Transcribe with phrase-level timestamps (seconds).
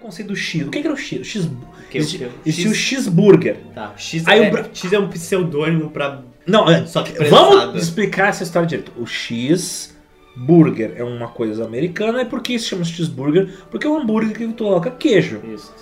[0.00, 0.66] conceito do X.
[0.66, 1.20] O que, que era o X?
[1.20, 1.48] O X
[1.90, 3.56] Que- que- existia o X- X-Burger.
[3.74, 6.22] Tá, X, Aí é, o X é um pseudônimo pra.
[6.46, 7.78] Não, é, Só que vamos prensado.
[7.78, 8.92] explicar essa história direito.
[8.96, 12.22] O X-Burger é uma coisa americana.
[12.22, 13.48] E por que se chama X-Burger?
[13.70, 15.40] Porque é um hambúrguer que coloca queijo.
[15.54, 15.72] Isso.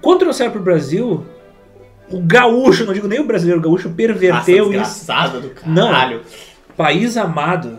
[0.00, 1.26] Quando trouxeram pro Brasil,
[2.10, 5.40] o gaúcho, não digo nem o brasileiro, o gaúcho perverteu Raça isso.
[5.40, 5.90] do Não.
[5.90, 6.22] caralho.
[6.76, 7.78] País amado.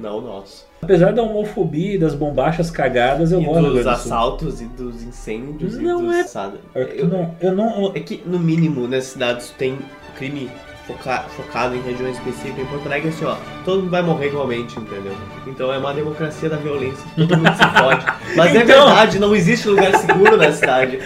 [0.00, 0.66] Não, nosso.
[0.82, 5.02] Apesar da homofobia e das bombachas cagadas, eu E gosto dos do assaltos e dos
[5.02, 6.58] incêndios Não e dos é- assada.
[6.74, 9.78] Eu, não, eu não, É que, no mínimo, nessas cidades tem
[10.16, 10.50] crime
[10.86, 12.64] foca- focado em regiões específicas.
[12.64, 15.12] Em Porto Alegre, assim, ó, todo mundo vai morrer igualmente, entendeu?
[15.46, 17.04] Então é uma democracia da violência.
[17.14, 18.06] Todo mundo se fode.
[18.36, 20.98] Mas é Então- verdade, não existe lugar seguro na cidade.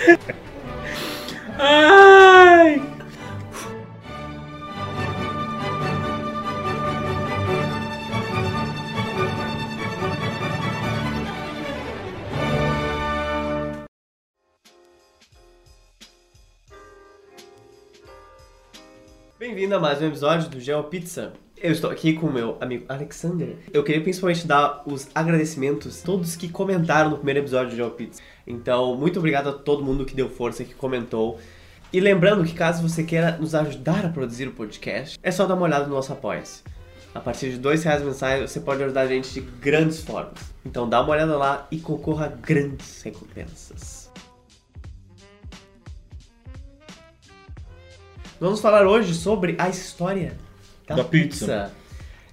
[1.58, 2.80] Ai!
[19.36, 21.32] Bem-vindo a mais um episódio do Geo Pizza.
[21.56, 23.56] Eu estou aqui com o meu amigo Alexander.
[23.72, 27.90] Eu queria principalmente dar os agradecimentos a todos que comentaram no primeiro episódio do Geo
[27.90, 28.22] Pizza.
[28.46, 31.40] Então, muito obrigado a todo mundo que deu força, que comentou.
[31.92, 35.54] E lembrando que caso você queira nos ajudar a produzir o podcast, é só dar
[35.54, 36.62] uma olhada no nosso Apoia-se.
[37.12, 40.54] A partir de dois reais mensais você pode ajudar a gente de grandes formas.
[40.64, 44.03] Então dá uma olhada lá e concorra a grandes recompensas.
[48.44, 50.36] Vamos falar hoje sobre a história
[50.86, 51.72] da, Da pizza.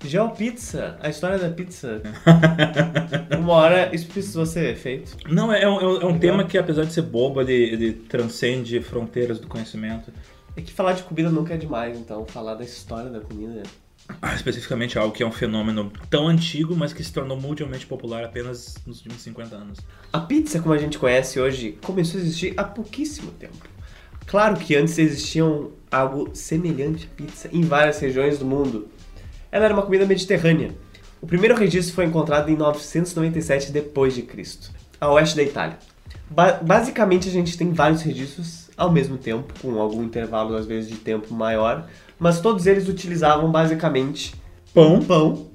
[0.03, 2.01] Geo Pizza, a história da pizza.
[3.39, 5.15] Uma hora isso precisou ser feito.
[5.29, 6.19] Não, é, um- é um- é um Legal.
[6.19, 10.11] tema que, apesar de ser bobo, ele, ele transcende fronteiras do conhecimento.
[10.57, 13.63] É que falar de comida nunca é demais, então falar da história da comida.
[14.21, 18.25] Ah, especificamente algo que é um fenômeno tão antigo, mas que se tornou mundialmente popular
[18.25, 19.79] apenas nos últimos 50 anos.
[20.11, 23.70] A pizza, como a gente conhece hoje, começou a existir há pouquíssimo tempo.
[24.31, 28.87] Claro que antes existiam algo semelhante à pizza em várias regiões do mundo.
[29.51, 30.71] Ela era uma comida mediterrânea.
[31.21, 35.77] O primeiro registro foi encontrado em 997 depois de Cristo, a oeste da Itália.
[36.29, 40.89] Ba- basicamente a gente tem vários registros ao mesmo tempo, com algum intervalo às vezes
[40.89, 41.85] de tempo maior,
[42.17, 44.33] mas todos eles utilizavam basicamente
[44.73, 45.01] Pão.
[45.01, 45.47] pão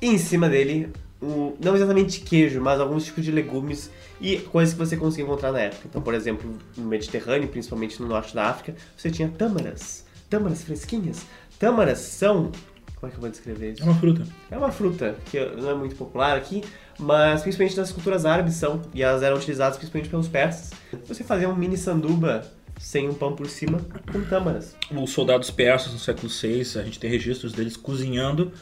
[0.00, 0.92] e em cima dele,
[1.22, 5.52] um, não exatamente queijo, mas alguns tipos de legumes e coisas que você conseguia encontrar
[5.52, 5.82] na época.
[5.88, 11.26] Então, por exemplo, no Mediterrâneo, principalmente no norte da África, você tinha tâmaras, tâmaras fresquinhas.
[11.58, 12.50] Tâmaras são.
[12.96, 13.82] Como é que eu vou descrever É isso?
[13.84, 14.26] uma fruta.
[14.50, 16.62] É uma fruta que não é muito popular aqui,
[16.98, 20.70] mas principalmente nas culturas árabes são, e elas eram utilizadas principalmente pelos persas.
[21.06, 22.46] Você fazia um mini sanduba
[22.78, 23.80] sem um pão por cima
[24.10, 24.74] com tâmaras.
[24.90, 28.52] Os soldados persas no século VI, a gente tem registros deles cozinhando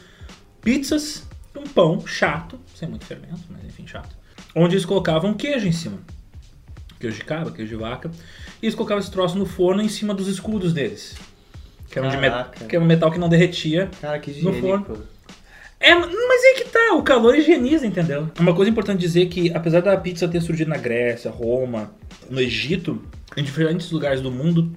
[0.61, 1.25] pizzas,
[1.59, 4.15] um pão chato, sem muito fermento, mas enfim, chato.
[4.55, 5.99] Onde eles colocavam queijo em cima.
[6.99, 8.11] Queijo de cabra, queijo de vaca.
[8.61, 11.15] E eles colocavam esse troço no forno em cima dos escudos deles.
[11.89, 13.89] Que era, um que era um metal que não derretia.
[14.01, 14.97] Cara, que No higiênico.
[15.79, 18.29] É, mas é que tá, o calor higieniza, entendeu?
[18.37, 21.91] Uma coisa importante dizer que, apesar da pizza ter surgido na Grécia, Roma,
[22.29, 23.01] no Egito,
[23.37, 24.71] em diferentes lugares do mundo,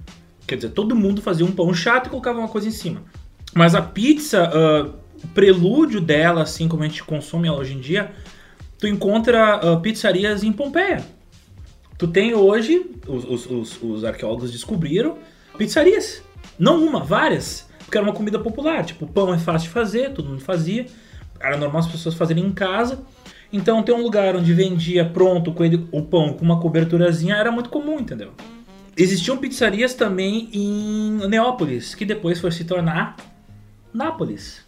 [0.47, 3.03] quer dizer, todo mundo fazia um pão chato e colocava uma coisa em cima.
[3.53, 5.02] Mas a pizza, o
[5.33, 8.11] prelúdio dela, assim como a gente consome ela hoje em dia,
[8.77, 11.03] tu encontra ah, pizzarias em Pompeia.
[11.97, 15.17] Tu tem hoje, os, os- os- os arqueólogos descobriram,
[15.57, 16.21] pizzarias.
[16.59, 17.67] Não uma, várias.
[17.85, 18.83] Porque era uma comida popular.
[18.85, 20.85] Tipo, pão é fácil de fazer, todo mundo fazia.
[21.39, 23.03] Era normal as pessoas fazerem em casa.
[23.51, 25.53] Então ter um lugar onde vendia pronto
[25.91, 28.31] o pão com uma coberturazinha era muito comum, entendeu?
[28.97, 33.15] Existiam pizzarias também em Neópolis, que depois foi se tornar
[33.93, 34.62] Nápoles.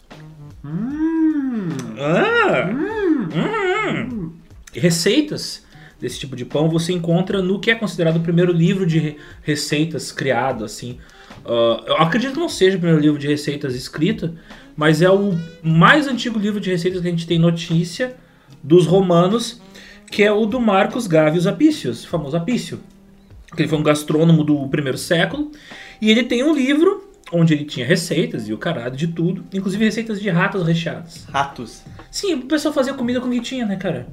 [0.65, 1.69] Hum.
[1.99, 2.69] Ah!
[2.71, 4.31] Hum.
[4.73, 5.63] Receitas
[5.99, 9.17] desse tipo de pão você encontra no que é considerado o primeiro livro de re-
[9.43, 10.97] receitas criado, assim.
[11.45, 14.33] Ah, eu acredito que não seja o primeiro livro de receitas escrito,
[14.75, 18.15] mas é o mais antigo livro de receitas que a gente tem notícia
[18.61, 19.61] dos romanos,
[20.11, 22.79] que é o do Marcos Gavius Apicius, o famoso Apício.
[23.55, 25.51] Que ele foi um gastrônomo do primeiro século,
[26.01, 29.83] e ele tem um livro onde ele tinha receitas e o caralho de tudo, inclusive
[29.83, 31.25] receitas de ratas recheadas.
[31.31, 31.83] Ratos.
[32.11, 34.07] Sim, o pessoal fazia comida com guitinha, né, cara?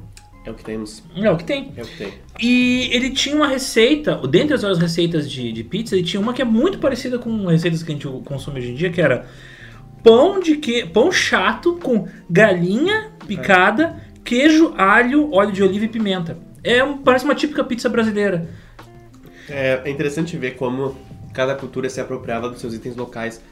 [0.45, 1.03] É o que temos.
[1.15, 1.73] É o que tem.
[1.77, 2.13] É o que tem.
[2.41, 6.33] E ele tinha uma receita, dentre as várias receitas de, de pizza, ele tinha uma
[6.33, 9.27] que é muito parecida com receitas que a gente consome hoje em dia, que era
[10.03, 16.37] pão de que, pão chato com galinha picada, queijo, alho, óleo de oliva e pimenta.
[16.65, 18.49] É, parece uma típica pizza brasileira.
[19.49, 20.97] É, é interessante ver como
[21.33, 23.43] cada cultura se apropriava dos seus itens locais.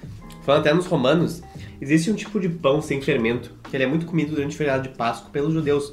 [0.43, 1.43] Falando até nos romanos,
[1.81, 4.89] existe um tipo de pão sem fermento, que ele é muito comido durante o feriado
[4.89, 5.93] de Páscoa pelos judeus,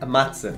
[0.00, 0.54] a matzah.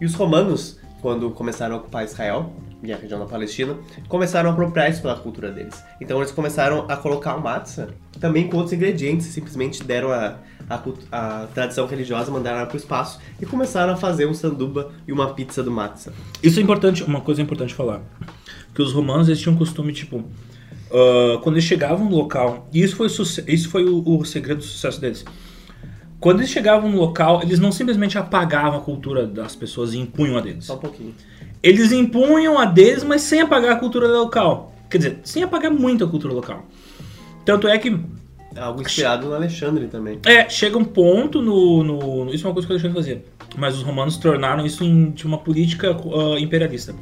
[0.00, 2.52] E os romanos quando começaram a ocupar Israel
[2.82, 3.76] e a região da Palestina,
[4.08, 5.82] começaram a apropriar isso pela cultura deles.
[6.00, 10.36] Então eles começaram a colocar o matzah também com outros ingredientes, simplesmente deram a,
[10.68, 15.12] a, a tradição religiosa, mandaram para o espaço e começaram a fazer um sanduba e
[15.12, 16.12] uma pizza do matzah.
[16.42, 18.00] Isso é importante, uma coisa importante falar.
[18.74, 20.24] Que os romanos eles tinham um costume, tipo,
[20.90, 24.64] ah, quando eles chegavam no local, e isso foi, isso foi o, o segredo do
[24.64, 25.24] sucesso deles.
[26.18, 30.36] Quando eles chegavam no local, eles não simplesmente apagavam a cultura das pessoas e impunham
[30.36, 30.66] a deles.
[30.66, 31.14] Só um pouquinho.
[31.62, 34.74] Eles impunham a deles, mas sem apagar a cultura local.
[34.90, 36.66] Quer dizer, sem apagar muito a cultura local.
[37.44, 37.98] Tanto é que
[38.56, 40.18] Algo inspirado no Alexandre também.
[40.26, 43.24] é, chega um ponto no, no- Isso é uma coisa que deixei de fazer.
[43.56, 46.94] Mas os romanos tornaram isso em uma política ah, imperialista.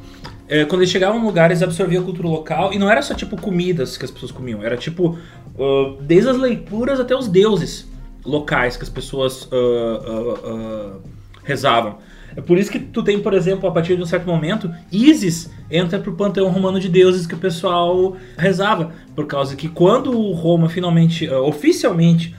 [0.47, 2.73] É, quando eles chegavam em lugares, eles absorviam a cultura local.
[2.73, 4.63] E não era só tipo comidas que as pessoas comiam.
[4.63, 5.17] Era tipo.
[5.59, 7.87] ah, desde as leituras até os deuses
[8.25, 10.97] locais que as pessoas ah,
[11.43, 11.97] rezavam.
[12.35, 15.49] É por isso que tu tem, por exemplo, a partir de um certo momento, Ísis
[15.69, 18.91] entra pro panteão romano de deuses que o pessoal rezava.
[19.15, 22.35] Por causa que quando Roma finalmente, ah, oficialmente,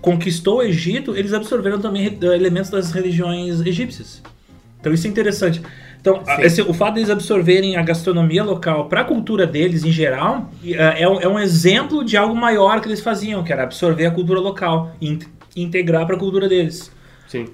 [0.00, 4.22] conquistou o Egito, eles absorveram também re- elementos das religiões egípcias.
[4.80, 5.62] Então isso é interessante.
[6.00, 10.50] Então, esse- o fato deles absorverem a gastronomia local para a cultura deles em geral
[10.62, 13.62] e, é, é um, é um exemplo de algo maior que eles faziam, que era
[13.62, 15.18] absorver a cultura local e in-
[15.56, 16.92] integrar para a cultura deles.
[17.26, 17.46] Sim.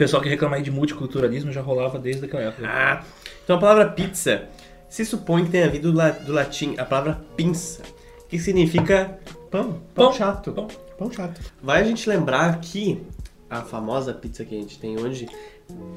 [0.00, 2.66] O pessoal que reclama aí de multiculturalismo já rolava desde aquela época.
[2.66, 3.04] Ah,
[3.44, 4.44] então a palavra pizza
[4.88, 7.82] se supõe que tenha vindo do latim a palavra pinça,
[8.26, 9.18] que significa
[9.50, 10.52] pão, pão, Pão, chato.
[10.52, 10.68] pão.
[10.98, 11.38] Pão chato.
[11.62, 13.02] Vai a gente lembrar que
[13.50, 15.28] a famosa pizza que a gente tem hoje,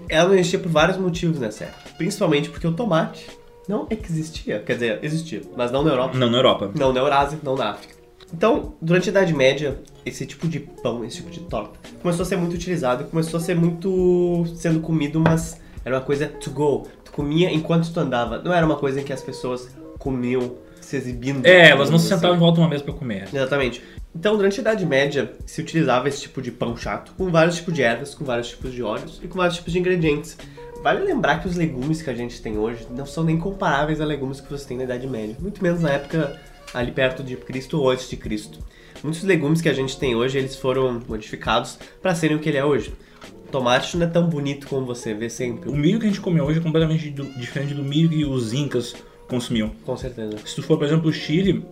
[0.09, 1.91] ela não existia por vários motivos nessa época.
[1.97, 3.25] Principalmente porque o tomate
[3.69, 4.59] não existia.
[4.59, 6.17] Quer dizer, existia, mas não na Europa.
[6.17, 6.71] Não, na Europa.
[6.75, 7.92] Não na Eurásia, não na África.
[8.33, 12.25] Então, durante a Idade Média, esse tipo de pão, esse tipo de torta, começou a
[12.25, 16.87] ser muito utilizado começou a ser muito sendo comido, mas era uma coisa to go.
[17.03, 18.39] Tu comia enquanto tu andava.
[18.39, 21.45] Não era uma coisa em que as pessoas comiam se exibindo.
[21.45, 22.15] É, elas não se assim.
[22.15, 23.27] sentavam em volta de uma mesa para comer.
[23.33, 23.81] Exatamente.
[24.15, 27.73] Então, durante a Idade Média, se utilizava esse tipo de pão chato, com vários tipos
[27.73, 30.37] de ervas, com vários tipos de óleos e com vários tipos de ingredientes.
[30.83, 34.05] Vale lembrar que os legumes que a gente tem hoje não são nem comparáveis a
[34.05, 35.35] legumes que você tem na Idade Média.
[35.39, 36.39] Muito menos na época
[36.73, 38.59] ali perto de Cristo ou antes de Cristo.
[39.03, 42.57] Muitos legumes que a gente tem hoje, eles foram modificados para serem o que ele
[42.57, 42.93] é hoje.
[43.47, 45.69] O tomate não é tão bonito como você vê sempre.
[45.69, 48.53] O milho que a gente come hoje é completamente do- diferente do milho que os
[48.53, 48.95] incas
[49.27, 49.69] consumiam.
[49.85, 50.37] Com certeza.
[50.45, 51.65] Se tu for, por exemplo, o Chile,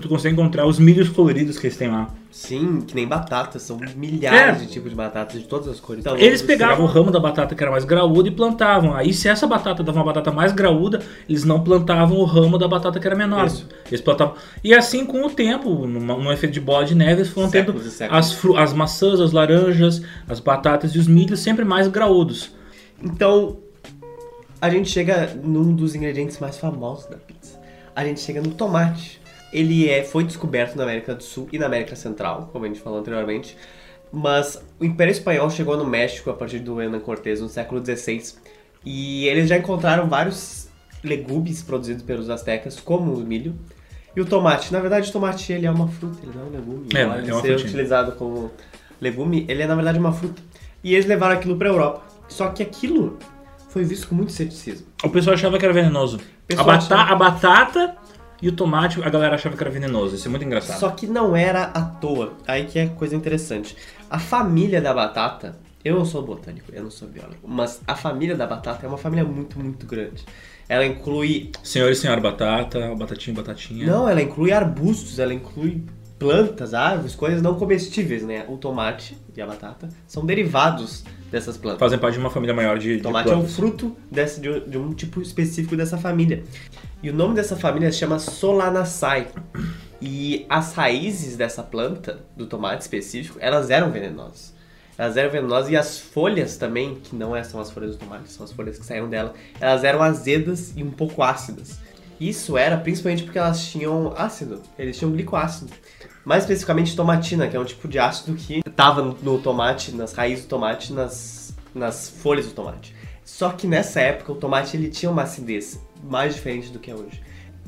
[0.00, 2.08] tu consegue encontrar os milhos coloridos que eles têm lá.
[2.30, 4.64] Sim, que nem batatas, são milhares É.
[4.64, 6.00] de tipos de batatas de todas as cores.
[6.00, 8.94] Então, Eles pegavam o ramo da batata que era mais graúdo e plantavam.
[8.94, 12.66] Aí, se essa batata dava uma batata mais graúda, eles não plantavam o ramo da
[12.66, 13.46] batata que era menor.
[13.46, 13.68] Isso.
[13.86, 14.34] Eles plantavam.
[14.64, 17.92] E assim, com o tempo, num efeito de bola de neve, eles foram tendo Séculos
[17.92, 18.18] séculos.
[18.26, 22.50] as, fru- as maçãs, as laranjas, as batatas e os milhos sempre mais graúdos.
[23.02, 23.58] Então,
[24.58, 27.60] a gente chega num dos ingredientes mais famosos da pizza.
[27.94, 29.20] A gente chega no tomate.
[29.52, 32.80] Ele é, foi descoberto na América do Sul e na América Central, como a gente
[32.80, 33.56] falou anteriormente.
[34.10, 38.22] Mas o Império Espanhol chegou no México a partir do Hernán Cortés no século XVI.
[38.84, 40.68] E eles já encontraram vários
[41.02, 43.54] legumes produzidos pelos astecas, como o milho.
[44.14, 44.72] E o tomate.
[44.72, 46.88] Na verdade, o tomate ele é uma fruta, ele não é um legume.
[46.94, 47.56] É, é ele uma seja frutinha.
[47.68, 48.50] utilizado como
[49.00, 50.42] legume, ele é na verdade uma fruta.
[50.84, 52.02] E eles levaram aquilo pra Europa.
[52.28, 53.18] Só que aquilo
[53.70, 54.86] foi visto com muito ceticismo.
[55.02, 56.20] O pessoal achava que era venenoso.
[56.54, 57.96] A, bata- achava- a batata
[58.42, 60.16] e o tomate, a galera achava que era venenoso.
[60.16, 60.80] Isso é muito engraçado.
[60.80, 62.32] Só que não era à toa.
[62.46, 63.76] Aí que é coisa interessante.
[64.10, 68.34] A família da batata, eu não sou botânico, eu não sou biólogo, mas a família
[68.36, 70.24] da batata é uma família muito, muito grande.
[70.68, 71.52] Ela inclui.
[71.62, 73.86] Senhor e senhora batata, batatinha, batatinha.
[73.86, 75.84] Não, ela inclui arbustos, ela inclui
[76.22, 78.44] plantas, árvores, coisas não comestíveis, né?
[78.48, 81.80] O tomate e a batata são derivados dessas plantas.
[81.80, 83.56] Fazem parte de uma família maior de, de tomate é um plantas.
[83.56, 86.44] fruto desse, de, um- de um tipo específico dessa família.
[87.02, 89.26] E o nome dessa família se chama Solanaceae.
[90.00, 94.52] E as raízes dessa planta, do tomate específico, elas eram venenosas.
[94.98, 98.30] Elas eram venenosas e as folhas também, que não é- são as folhas do tomate,
[98.30, 101.78] são as folhas que saíram dela, elas eram azedas e um pouco ácidas.
[102.20, 105.70] Isso era principalmente porque elas tinham ácido, eles tinham glicoácido.
[106.24, 110.12] Mais especificamente tomatina, que é um tipo de ácido que estava no, no tomate, nas
[110.12, 112.94] raízes do tomate, nas, nas folhas do tomate.
[113.24, 116.94] Só que nessa época o tomate ele tinha uma acidez mais diferente do que é
[116.94, 117.20] hoje.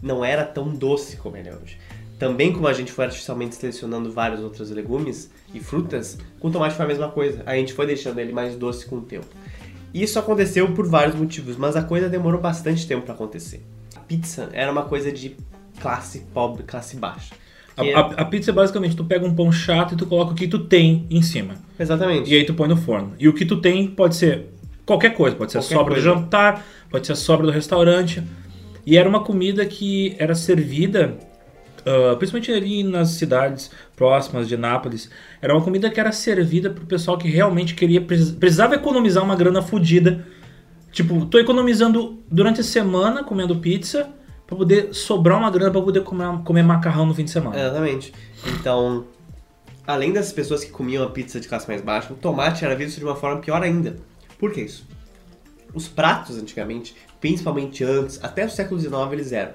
[0.03, 1.79] Não era tão doce como ele é hoje.
[2.19, 6.77] Também como a gente foi artificialmente selecionando vários outros legumes e frutas, com o tomate
[6.77, 7.43] foi a mesma coisa.
[7.47, 9.27] A gente foi deixando ele mais doce com o tempo.
[9.93, 13.65] Isso aconteceu por vários motivos, mas a coisa demorou bastante tempo para acontecer.
[13.95, 15.37] A pizza era uma coisa de
[15.81, 17.35] classe pobre, classe baixa.
[17.77, 20.35] A, a- a pizza é basicamente tu pega um pão chato e tu coloca o
[20.35, 21.55] que tu tem em cima.
[21.79, 22.31] Exatamente.
[22.33, 23.13] E aí tu põe no forno.
[23.19, 24.47] E o que tu tem pode ser
[24.87, 25.35] qualquer coisa.
[25.37, 26.09] Pode ser Qualquer a sobra coisa.
[26.11, 28.23] do jantar, pode ser a sobra do restaurante.
[28.87, 31.15] E era uma comida que era servida,
[31.87, 35.11] ah, principalmente ali nas cidades próximas de Nápoles,
[35.43, 39.35] era uma comida que era servida pro pessoal que realmente queria, precis- precisava economizar uma
[39.35, 40.25] grana fodida.
[40.93, 44.09] Tipo, tô economizando durante a semana comendo pizza
[44.47, 47.59] pra poder sobrar uma grana pra poder comer, comer macarrão no fim de semana.
[47.59, 48.13] Exatamente.
[48.47, 49.07] Então,
[49.87, 52.99] além das pessoas que comiam a pizza de classe mais baixa, o tomate era visto
[52.99, 53.97] de uma forma pior ainda.
[54.39, 54.87] Por que isso?
[55.73, 59.55] Os pratos antigamente, principalmente antes, até o século XIX eles eram,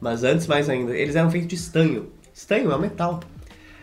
[0.00, 2.10] mas antes mais ainda, eles eram feitos de estanho.
[2.32, 3.20] Estanho é um metal.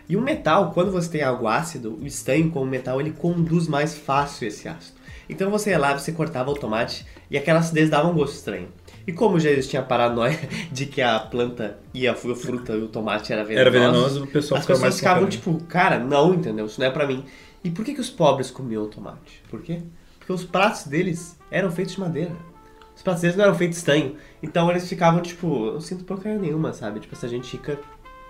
[0.08, 3.96] E o metal, quando você tem algo ácido, o estanho como metal, ele conduz mais
[3.96, 4.97] fácil esse ácido.
[5.28, 8.68] Então você ia lá, você cortava o tomate e aquela acidez dava um gosto estranho.
[9.06, 10.38] E como já existia a paranoia
[10.72, 14.24] de que a planta e a fru- fruta e o tomate era venenoso, Era venenoso,
[14.24, 16.66] o pessoal as pessoas ficavam tipo, cara, não, entendeu?
[16.66, 17.24] Isso não é pra mim.
[17.64, 19.42] E por que, que os pobres comiam tomate?
[19.50, 19.80] Por quê?
[20.18, 22.32] Porque os pratos deles eram feitos de madeira.
[22.94, 24.16] Os pratos deles não eram feitos de estanho.
[24.42, 27.00] Então eles ficavam tipo, não sinto porcaria nenhuma, sabe?
[27.00, 27.78] Tipo, essa gente fica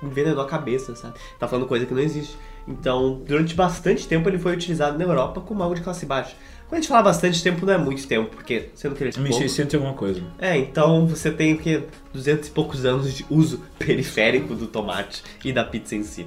[0.02, 1.14] envenenou a cabeça, sabe?
[1.38, 2.37] Tá falando coisa que não existe.
[2.69, 6.37] Então, durante bastante tempo ele foi utilizado na Europa como algo de classe baixa.
[6.69, 9.13] Quando a gente fala bastante tempo, não é muito tempo, porque sendo que ele é
[9.15, 10.23] pouco, 1600 e alguma coisa.
[10.39, 11.83] é, então você tem o que?
[12.13, 16.27] 200 e poucos anos de uso periférico do tomate e da pizza em si.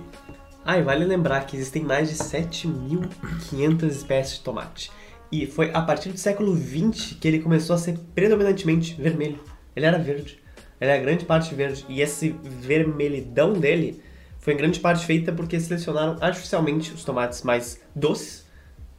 [0.66, 4.92] Ah, e vale lembrar que existem mais de 7.500 espécies de tomate.
[5.32, 9.40] E foi a partir do século XX que ele começou a ser predominantemente vermelho.
[9.76, 10.40] Ele era verde.
[10.80, 11.86] Ele era grande parte verde.
[11.88, 14.02] E esse vermelhidão dele
[14.40, 18.46] foi em grande parte feita porque selecionaram artificialmente os tomates mais doces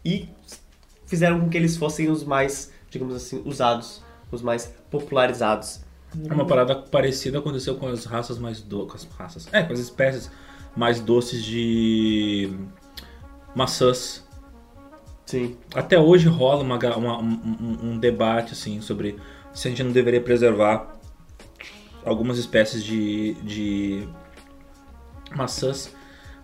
[0.04, 0.28] e
[1.12, 5.80] fizeram com que eles fossem os mais, digamos assim, usados, os mais popularizados.
[6.28, 8.60] É uma parada parecida aconteceu com as raças mais.
[8.60, 9.48] Com as raças.
[9.52, 10.30] É, com as espécies
[10.74, 12.50] mais doces de
[13.54, 14.26] maçãs.
[15.26, 15.56] Sim.
[15.74, 17.24] Até hoje rola uma, uma- um,
[17.60, 19.16] um- um debate assim sobre
[19.52, 20.96] se a gente não deveria preservar
[22.04, 24.08] algumas espécies de, de
[25.34, 25.94] maçãs.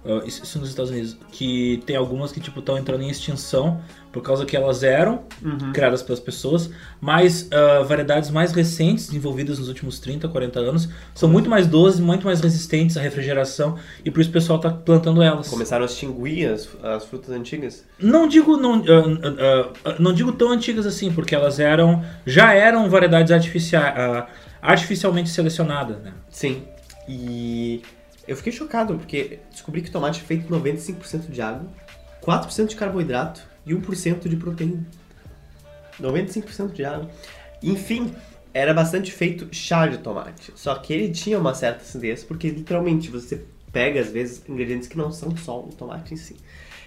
[0.05, 1.17] Ah, isso, nos Estados Unidos.
[1.31, 3.81] Que tem algumas que tipo estão entrando em extinção
[4.13, 5.25] por causa que elas eram
[5.73, 11.29] criadas pelas pessoas, mas ah, variedades mais recentes, desenvolvidas nos últimos 30, 40 anos, são
[11.29, 15.23] muito mais doces, muito mais resistentes à refrigeração e por isso o pessoal está plantando
[15.23, 15.49] elas.
[15.49, 17.85] Começaram a extinguir as, as frutas antigas.
[17.99, 18.83] Não digo não,
[19.85, 23.95] ah, não digo tão antigas assim, porque elas eram já eram variedades artificiais,
[24.63, 26.13] artificialmente selecionadas, né?
[26.31, 26.63] Sim.
[27.09, 27.83] E
[28.29, 31.67] eu fiquei chocado porque descobri que tomate é feito 95% de água,
[32.23, 34.87] 4% de carboidrato e 1% de proteína.
[36.01, 37.11] 95% de água.
[37.63, 38.15] Enfim,
[38.55, 40.53] era bastante feito chá de tomate.
[40.55, 44.97] Só que ele tinha uma certa acidez, porque literalmente você pega, às vezes, ingredientes que
[44.97, 46.37] não são só o tomate em si.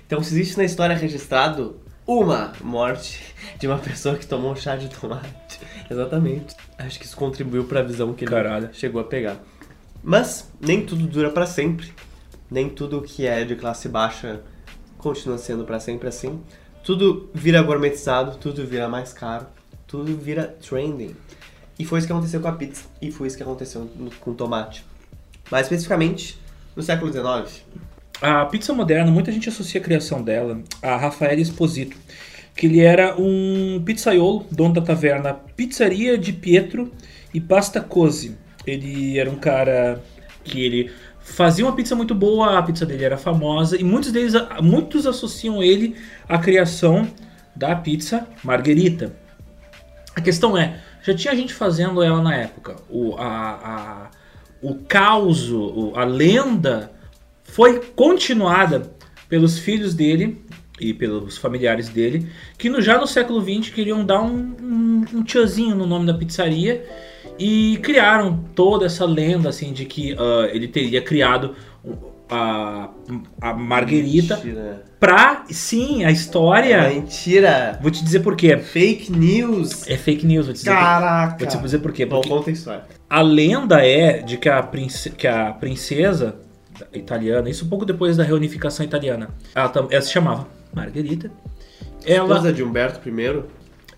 [0.06, 3.22] Então, se existe na história registrado uma morte
[3.60, 5.60] de uma pessoa que tomou chá de tomate.
[5.90, 6.56] Exatamente.
[6.78, 8.70] Acho que isso contribuiu para a visão que ele Caralho.
[8.74, 9.38] chegou a pegar.
[10.04, 11.92] Mas nem tudo dura para sempre.
[12.50, 14.42] Nem tudo que é de classe baixa
[14.98, 16.42] continua sendo para sempre assim.
[16.84, 19.46] Tudo vira gourmetizado, tudo vira mais caro,
[19.88, 21.16] tudo vira trending.
[21.78, 23.90] E foi isso que aconteceu com a pizza, e foi isso que aconteceu
[24.20, 24.86] com o tomate.
[25.50, 26.40] Mais especificamente,
[26.76, 27.64] no século XIX.
[28.22, 31.98] A pizza moderna, muita gente associa a criação dela a Rafael Esposito,
[32.56, 36.92] que ele era um pizzaiolo, dono da taverna Pizzaria de Pietro
[37.34, 38.38] e Pasta Cosi.
[38.66, 40.02] Ele era um cara
[40.44, 44.34] que ele fazia uma pizza muito boa, a pizza dele era famosa e muitos deles,
[44.62, 45.96] muitos associam ele
[46.28, 47.08] à criação
[47.56, 49.16] da pizza Margherita.
[50.16, 52.76] A questão é, já tinha gente fazendo ela na época.
[52.90, 54.12] O, a, a-
[54.62, 55.50] o caos,
[55.96, 56.92] a lenda
[57.44, 58.92] foi continuada
[59.28, 60.44] pelos filhos dele
[60.80, 62.28] e pelos familiares dele,
[62.58, 66.14] que no, já no século XX queriam dar um, um, um tiozinho no nome da
[66.14, 66.86] pizzaria
[67.38, 71.56] e criaram toda essa lenda assim de que ah, ele teria criado
[72.30, 72.90] a,
[73.42, 74.84] a Marguerita Mentira.
[75.00, 76.88] pra, sim, a história...
[76.90, 77.78] Mentira!
[77.82, 78.58] Vou te dizer por quê.
[78.58, 79.86] Fake news!
[79.88, 81.38] É fake news, vou te dizer, por, Caraca!
[81.38, 82.06] vou te dizer por quê.
[82.06, 82.84] Bom, conta a história.
[83.10, 86.36] a lenda é de que a, prince- que a princesa
[86.94, 91.30] italiana, isso um pouco depois da reunificação italiana, ela, ela se chamava Margherita.
[92.06, 93.44] Ela, Esposa de Humberto I?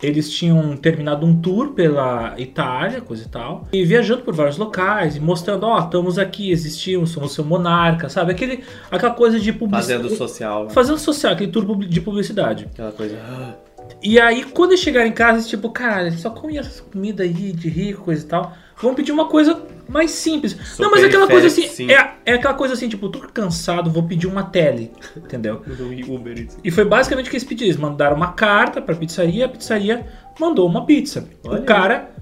[0.04, 5.16] Eles tinham terminado um tour pela Itália, coisa e tal, e viajando por vários locais
[5.16, 8.32] e mostrando, ó, estamos aqui, existimos, somos seu monarca, sabe?
[8.32, 10.04] Aquele, aquela coisa de publicidade.
[10.04, 10.64] Fazendo social.
[10.66, 10.70] né?
[10.72, 12.68] Fazendo social, aquele tour de publicidade.
[12.74, 13.18] Aquela coisa.
[13.28, 13.54] ah,
[14.02, 17.52] E aí, quando eles chegaram em casa, eles, tipo, caralho, só comia essas comidas aí
[17.54, 18.54] de rico, coisa e tal.
[18.82, 20.58] Vamos pedir uma coisa mais simples.
[20.76, 21.92] Sou não, mas é aquela coisa assim, sim.
[21.92, 25.62] é, é aquela coisa assim, tipo, tô cansado, vou pedir uma tele, entendeu?
[26.08, 26.48] Uber.
[26.64, 27.68] E foi basicamente o que eles pediram.
[27.68, 30.06] Eles mandaram uma carta pra pizzaria, a pizzaria
[30.40, 31.28] mandou uma pizza.
[31.46, 32.14] Olha o cara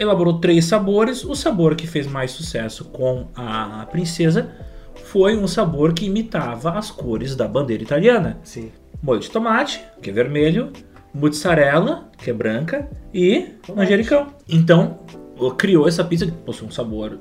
[0.00, 1.24] elaborou três sabores.
[1.24, 4.50] O sabor que fez mais sucesso com a princesa
[5.04, 8.38] foi um sabor que imitava as cores da bandeira italiana.
[8.42, 8.72] Sim.
[9.02, 10.72] Molho de tomate, que é vermelho,
[11.12, 14.28] mozzarella, que é branca, e manjericão.
[14.48, 15.00] Então,
[15.56, 17.18] criou essa pizza que possui um sabor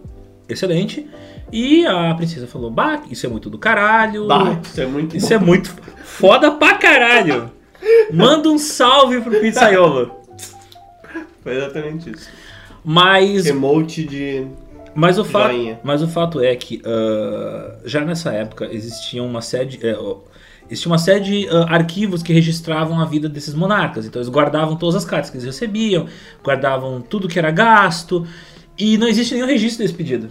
[0.48, 1.08] excelente.
[1.52, 4.28] E a princesa falou: Bah, isso é muito do caralho.
[4.28, 5.36] Bah, isso é muito Isso bom.
[5.36, 5.70] é muito
[6.04, 7.52] foda pra caralho.
[8.12, 10.12] Manda um salve pro pizzaiolo.
[11.42, 12.30] Foi exatamente isso.
[12.84, 14.48] Mas, Emote de.
[14.96, 19.66] mas, o, fato, mas o fato é que ah, já nessa época existia uma série
[19.66, 20.18] de, é, ó,
[20.70, 24.06] existia uma série de ah, arquivos que registravam a vida desses monarcas.
[24.06, 26.06] Então eles guardavam todas as cartas que eles recebiam,
[26.44, 28.26] guardavam tudo que era gasto.
[28.78, 30.30] E não existe nenhum registro desse pedido.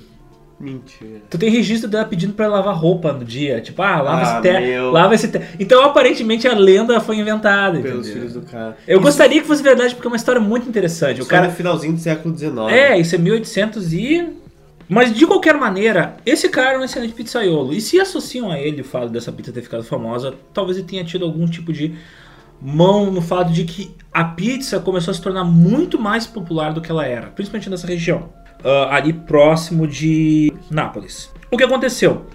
[0.60, 1.20] Mentira.
[1.30, 3.60] Tu tem registro dela pedindo pra lavar roupa no dia.
[3.60, 4.90] Tipo, ah, lava Ah, esse meu.
[4.90, 5.46] Lava esse terno.
[5.60, 7.78] Então, aparentemente, a lenda foi inventada.
[7.78, 8.28] Pelos entendeu?
[8.28, 8.76] filhos do cara.
[8.86, 11.20] Eu Isso gostaria que fosse verdade, porque é uma história muito interessante.
[11.20, 11.46] O só cara.
[11.46, 12.52] no finalzinho do século XIX.
[12.70, 14.30] É, isso é 1800 e.
[14.88, 17.74] Mas de qualquer maneira, esse cara é um excelente pizzaiolo.
[17.74, 21.04] E se associam a ele o fato dessa pizza ter ficado famosa, talvez ele tenha
[21.04, 21.94] tido algum tipo de
[22.60, 26.80] mão no fato de que a pizza começou a se tornar muito mais popular do
[26.80, 28.30] que ela era, principalmente nessa região,
[28.64, 31.30] ah, ali próximo de Nápoles.
[31.50, 32.26] O que aconteceu?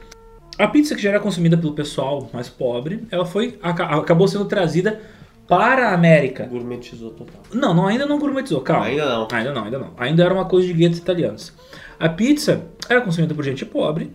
[0.58, 4.46] A pizza que já era consumida pelo pessoal mais pobre, ela foi aca- acabou sendo
[4.46, 5.02] trazida
[5.48, 6.46] para a América.
[6.46, 7.42] Gourmetizou total.
[7.52, 8.86] Não, não, ainda não gourmetizou, calma.
[8.86, 9.28] Ainda não.
[9.32, 9.92] Ainda não, ainda não.
[9.98, 11.52] Ainda era uma coisa de guetos italianos.
[12.00, 14.12] A pizza era consumida por gente pobre,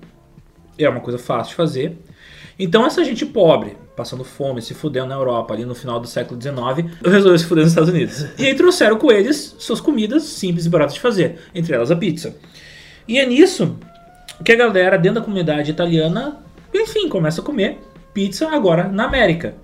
[0.78, 1.98] é uma coisa fácil de fazer.
[2.58, 6.40] Então essa gente pobre, passando fome, se fudendo na Europa ali no final do século
[6.40, 8.26] XIX, resolveu se fuder nos Estados Unidos.
[8.38, 11.96] E aí trouxeram com eles suas comidas simples e baratas de fazer, entre elas a
[11.96, 12.36] pizza.
[13.06, 13.76] E é nisso
[14.44, 16.38] que a galera dentro da comunidade italiana,
[16.74, 17.78] enfim, começa a comer
[18.12, 19.54] pizza agora na América.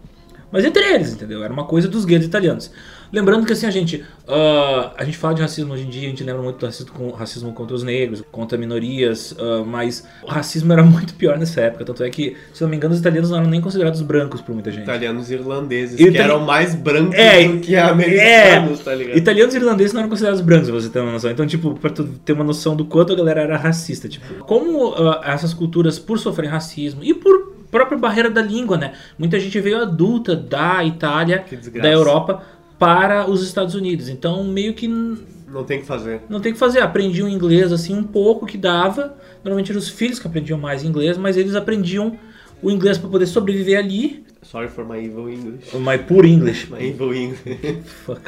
[0.54, 1.42] Mas entre eles, entendeu?
[1.42, 2.70] Era uma coisa dos guetos italianos.
[3.12, 6.10] Lembrando que assim, a gente, ah, a gente fala de racismo hoje em dia, a
[6.10, 10.26] gente lembra muito do racismo, com- racismo contra os negros, contra minorias, ah, mas o
[10.28, 11.84] racismo era muito pior nessa época.
[11.84, 14.52] Tanto é que, se não me engano, os italianos não eram nem considerados brancos por
[14.54, 14.82] muita gente.
[14.84, 19.16] Italianos e irlandeses, E que itali- eram mais brancos É, do que americanos, tá ligado?
[19.18, 21.30] Italianos e irlandeses não eram considerados brancos, pra você ter uma noção.
[21.30, 24.44] Então, tipo, pra tu ter uma noção do quanto a galera era racista, tipo.
[24.44, 27.43] Como ah, essas culturas, por sofrerem racismo e por
[27.74, 28.92] própria barreira da língua, né?
[29.18, 31.44] Muita gente veio adulta da Itália,
[31.82, 32.44] da Europa,
[32.78, 34.08] para os Estados Unidos.
[34.08, 36.20] Então, meio que Não tem o que fazer.
[36.28, 36.78] não tem o que fazer.
[36.78, 39.16] Aprendiam inglês, assim, um pouco que dava.
[39.42, 42.16] Normalmente eram os filhos que aprendiam mais inglês, mas eles aprendiam
[42.62, 44.24] o inglês para poder sobreviver ali.
[44.42, 45.76] Sorry for my evil English.
[45.76, 46.70] My poor English.
[46.70, 47.82] My evil English.
[47.84, 48.20] Fuck.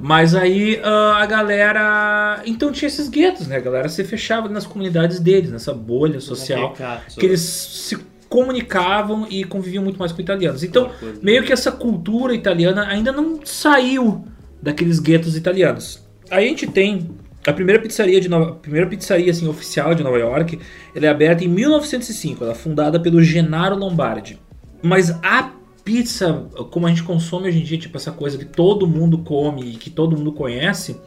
[0.00, 2.42] Mas aí ah, a galera.
[2.46, 3.56] Então tinha esses guetos, né?
[3.56, 6.74] A galera se fechava nas comunidades deles, nessa bolha social.
[7.18, 7.98] Que eles se
[8.28, 10.62] comunicavam e conviviam muito mais com italianos.
[10.62, 10.90] Então,
[11.22, 14.24] meio que essa cultura italiana ainda não saiu
[14.62, 16.06] daqueles guetos italianos.
[16.30, 17.08] Aí a gente tem
[17.46, 20.58] a primeira pizzaria de Nova, a primeira pizzaria assim oficial de Nova York,
[20.94, 24.38] ela é aberta em 1905, ela é fundada pelo Gennaro Lombardi.
[24.82, 28.86] Mas a pizza, como a gente consome hoje em dia, tipo essa coisa que todo
[28.86, 31.00] mundo come e que todo mundo conhece,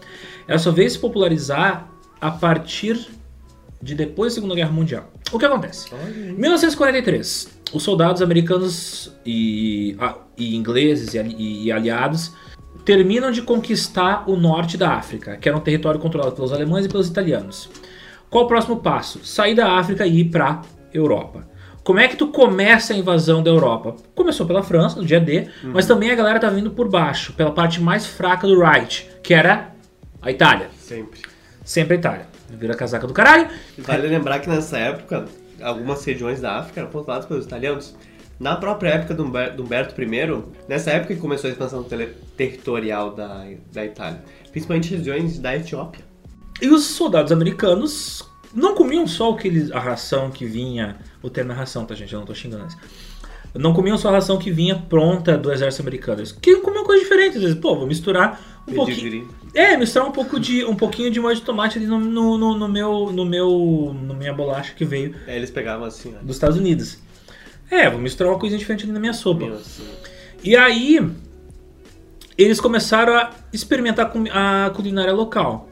[0.47, 1.87] ela só veio se popularizar
[2.19, 2.97] a partir
[3.81, 5.11] de depois da Segunda Guerra Mundial.
[5.31, 5.87] O que acontece?
[6.15, 9.95] Em 1943, os soldados americanos e,
[10.37, 12.33] e ingleses e, ali- e aliados
[12.85, 16.89] terminam de conquistar o norte da África, que era um território controlado pelos alemães e
[16.89, 17.69] pelos italianos.
[18.29, 19.19] Qual o próximo passo?
[19.23, 20.61] Sair da África e ir para
[20.93, 21.47] Europa.
[21.83, 23.95] Como é que tu começa a invasão da Europa?
[24.15, 27.51] Começou pela França, no dia D, mas também a galera tá vindo por baixo, pela
[27.51, 29.71] parte mais fraca do Reich, que era
[30.21, 30.69] a Itália.
[30.79, 31.21] Sempre.
[31.65, 32.25] Sempre a Itália.
[32.57, 33.49] Vira casaca do caralho.
[33.77, 35.25] Vale lembrar que nessa época,
[35.61, 37.95] algumas regiões da África eram controladas pelos italianos.
[38.39, 41.85] Na própria época do Humber- do Humberto I, nessa época que começou a expansão
[42.35, 46.03] territorial da, da Itália, principalmente regiões da Etiópia.
[46.59, 50.97] E os soldados americanos não comiam só o que eles, a ração que vinha.
[51.21, 52.11] O termo é ração, tá, gente?
[52.13, 52.77] Eu não tô xingando isso.
[53.53, 56.19] Não comiam só a ração que vinha pronta do exército americano.
[56.19, 57.37] Eles queriam comer coisa diferente.
[57.37, 59.27] Às vezes, pô, vou misturar um pouquinho.
[59.53, 60.63] É, misturar um pouco de.
[60.63, 63.11] um pouquinho de molho de tomate ali no, no, no, no meu.
[63.11, 63.95] no meu.
[64.01, 66.23] no minha bolacha que veio Aí eles pegavam assim, ó.
[66.23, 66.99] dos Estados Unidos.
[67.69, 69.45] É, vou misturar uma coisa diferente ali na minha sopa.
[69.45, 69.57] Meu.
[70.43, 70.99] E aí,
[72.37, 75.69] eles começaram a experimentar a culinária local.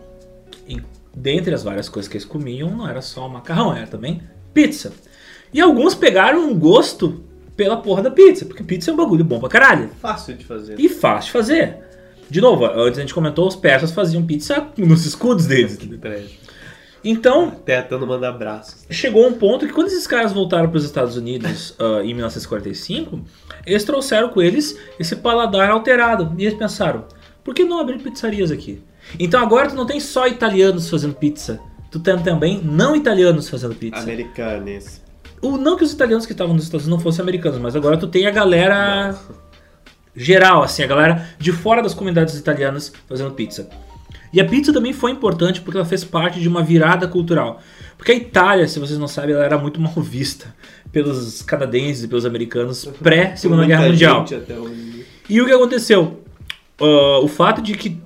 [0.67, 0.81] E
[1.15, 4.21] dentre as várias coisas que eles comiam, não era só macarrão, era também
[4.53, 4.93] pizza.
[5.53, 7.23] E alguns pegaram um gosto
[7.59, 9.89] pela porra da pizza, porque pizza é um bagulho bom pra caralho.
[10.01, 10.79] Fácil de fazer.
[10.79, 11.77] E fácil de fazer.
[12.29, 15.75] De novo, antes a gente comentou, os persas faziam pizza nos escudos deles.
[15.75, 16.29] Que prédio.
[17.03, 18.85] Então, Tentando mandar abraços.
[18.89, 23.19] chegou um ponto que quando esses caras voltaram para os Estados Unidos ah, em 1945,
[23.65, 26.33] eles trouxeram com eles esse paladar alterado.
[26.37, 27.03] E eles pensaram,
[27.43, 28.81] por que não abrir pizzarias aqui?
[29.19, 31.59] Então agora tu não tem só italianos fazendo pizza,
[31.91, 33.99] tu tem também não italianos fazendo pizza.
[33.99, 35.08] Americanes.
[35.41, 37.97] O, não que os italianos que estavam nos Estados Unidos não fossem americanos, mas agora
[37.97, 39.17] tu tem a galera
[40.15, 43.69] geral, assim, a galera de fora das comunidades italianas fazendo pizza.
[44.31, 47.59] E a pizza também foi importante porque ela fez parte de uma virada cultural.
[47.97, 50.53] Porque a Itália, se vocês não sabem, ela era muito mal vista
[50.91, 54.25] pelos canadenses e pelos americanos pré-Segunda Guerra Mundial.
[55.27, 56.23] E o que aconteceu?
[56.79, 57.99] Ah, o fato de que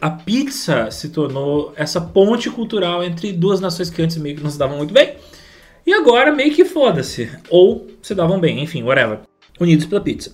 [0.00, 4.50] a pizza se tornou essa ponte cultural entre duas nações que antes meio que não
[4.50, 5.14] se davam muito bem.
[5.86, 7.30] E agora meio que foda-se.
[7.50, 9.20] Ou se davam bem, enfim, whatever.
[9.60, 10.32] Unidos pela pizza.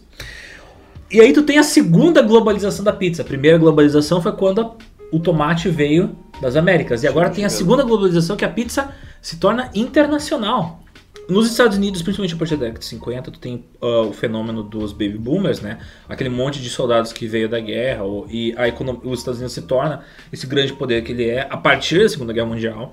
[1.10, 3.22] E aí tu tem a segunda globalização da pizza.
[3.22, 4.74] A primeira globalização foi quando a-
[5.10, 7.02] o tomate veio das Américas.
[7.02, 8.90] E agora tem a segunda globalização que a pizza
[9.22, 10.80] se torna internacional.
[11.28, 14.62] Nos Estados Unidos, principalmente a partir da década de 50, tu tem ah, o fenômeno
[14.62, 15.78] dos baby boomers, né?
[16.08, 19.52] Aquele monte de soldados que veio da guerra ou- e a econom- os Estados Unidos
[19.52, 22.92] se torna esse grande poder que ele é a partir da Segunda Guerra Mundial.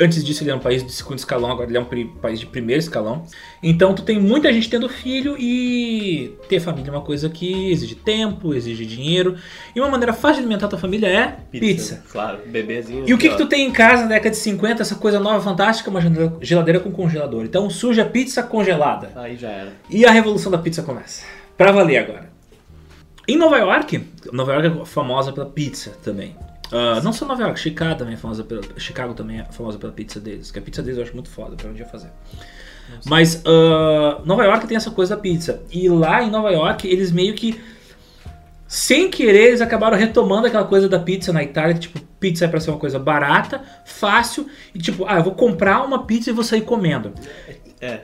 [0.00, 1.84] Antes disso ele era um país de segundo escalão, agora ele é um
[2.20, 3.24] país de primeiro escalão.
[3.62, 7.94] Então tu tem muita gente tendo filho e ter família é uma coisa que exige
[7.94, 9.36] tempo, exige dinheiro.
[9.74, 12.02] E uma maneira fácil de alimentar tua família é pizza.
[12.10, 13.08] Claro, bebezinho.
[13.08, 15.40] E o que, que tu tem em casa na década de 50, essa coisa nova,
[15.42, 17.44] fantástica, uma geladeira- geladeira com congelador.
[17.44, 19.10] Então surge a pizza congelada.
[19.16, 19.72] Aí já era.
[19.88, 21.24] E a revolução da pizza começa.
[21.56, 22.30] Pra valer agora.
[23.28, 26.36] Em Nova York, Nova York é famosa pela pizza também.
[26.72, 29.92] Ah, não só Nova York, Chicago também é famosa pela, Chicago também é famosa pela
[29.92, 30.50] pizza deles.
[30.50, 32.10] Que a pizza deles eu acho muito foda, pra um dia fazer.
[33.04, 35.62] Mas ah, Nova York tem essa coisa da pizza.
[35.70, 37.60] E lá em Nova York, eles meio que.
[38.68, 42.48] Sem querer, eles acabaram retomando aquela coisa da pizza na Itália, que tipo, pizza é
[42.48, 46.32] pra ser uma coisa barata, fácil, e tipo, ah, eu vou comprar uma pizza e
[46.32, 47.12] vou sair comendo.
[47.46, 47.54] É,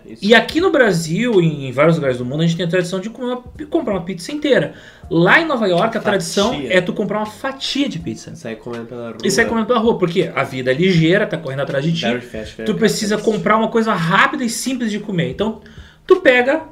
[0.07, 0.25] isso.
[0.25, 3.01] E aqui no Brasil, e em vários lugares do mundo, a gente tem a tradição
[3.01, 4.75] de comprar uma pizza inteira.
[5.11, 6.75] Lá em Nova York, a tradição Fatia.
[6.77, 8.35] é tu comprar uma fatia de pizza.
[8.37, 9.19] Sair comendo pela rua.
[9.25, 12.03] E sair comendo pela rua, porque a vida é ligeira, tá correndo atrás de ti.
[12.03, 13.31] Very fast, very Tu precisa fast.
[13.31, 15.31] comprar uma coisa rápida e simples de comer.
[15.31, 15.61] Então,
[16.07, 16.63] tu pega,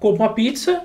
[0.00, 0.82] compra uma pizza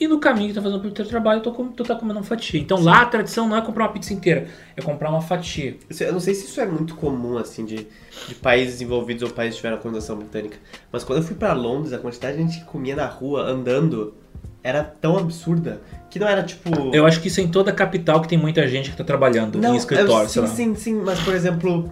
[0.00, 2.60] e no caminho que tá fazendo pro teu trabalho, tu, tá comendo uma fatia.
[2.60, 5.76] Então lá a tradição não é comprar uma pizza inteira, é comprar uma fatia.
[6.00, 7.86] Eu não sei se isso é muito comum, assim, de,
[8.28, 10.56] de países desenvolvidos ou países que tiveram a colonização britânica.
[10.92, 14.14] Mas quando eu fui pra Londres, a quantidade de gente que comia na rua, andando,
[14.62, 15.80] era tão absurda
[16.10, 16.70] que não era tipo.
[16.94, 19.04] Eu acho que isso é em toda a capital que tem muita gente que tá
[19.04, 20.54] trabalhando em escritório, eu- sei sim, lá.
[20.54, 21.88] sim, sim, mas por exemplo,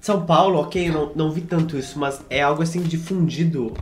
[0.00, 3.74] São Paulo, ok, eu não, não vi tanto isso, mas é algo assim difundido,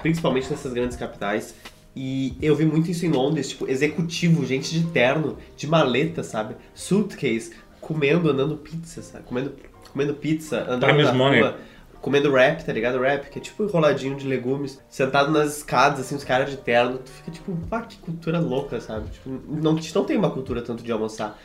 [0.00, 1.54] principalmente nessas grandes capitais.
[1.94, 6.54] E eu vi muito isso em Londres, tipo, executivo, gente de terno, de maleta, sabe?
[6.74, 9.24] Suitcase, comendo, andando pizza, sabe?
[9.24, 9.52] Comendo,
[9.92, 11.56] comendo pizza, andando Time na rua.
[12.00, 12.98] Comendo wrap, tá ligado?
[12.98, 16.98] Wrap, que é tipo enroladinho de legumes, sentado nas escadas, assim, os caras de terno.
[16.98, 19.08] Tu fica tipo, pá, que cultura louca, sabe?
[19.10, 21.38] Tipo, não, a gente não tem uma cultura tanto de almoçar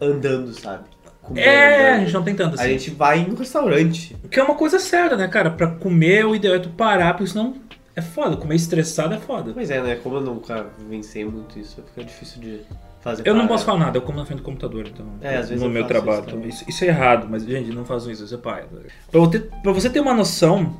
[0.00, 0.84] andando, sabe?
[1.22, 2.00] Comendo, É, a andando.
[2.04, 2.72] gente não tem tanto A assim.
[2.72, 4.16] gente vai em um restaurante.
[4.30, 5.50] Que é uma coisa certa, né, cara?
[5.50, 7.54] Pra comer, o ideal é tu parar, porque senão
[7.96, 8.36] é foda.
[8.36, 9.52] Comer estressado é foda.
[9.52, 9.96] Pois é, né?
[9.96, 12.60] Como eu nunca vivenciei muito isso, fica difícil de
[13.00, 13.26] fazer.
[13.26, 15.06] Eu não posso falar nada, eu como na frente do computador, então.
[15.20, 16.62] É, às vezes no eu meu trabalho isso.
[16.62, 18.64] Isso, isso é errado, mas, gente, não façam isso, isso é pai.
[19.10, 20.76] Pra, você- pra você ter uma noção,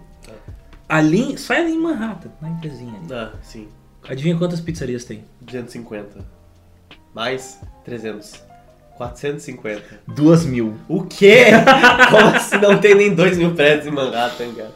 [0.88, 3.12] ali, só ali em Manhattan, na empresinha ali.
[3.12, 3.68] Ah, sim.
[4.08, 5.24] Adivinha quantas pizzarias tem?
[5.40, 6.24] 250.
[7.14, 8.44] Mais 300.
[8.96, 10.00] 450.
[10.08, 10.74] Duas mil.
[10.88, 11.46] O quê?
[12.10, 14.72] Como se não tem nem 2 mil prédios em Manhattan, cara?